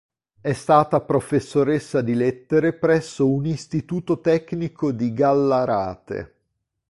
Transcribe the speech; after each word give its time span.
È 0.41 0.51
stata 0.53 0.99
professoressa 1.01 2.01
di 2.01 2.15
lettere 2.15 2.73
presso 2.73 3.29
un 3.29 3.45
istituto 3.45 4.19
tecnico 4.19 4.91
di 4.91 5.13
Gallarate. 5.13 6.35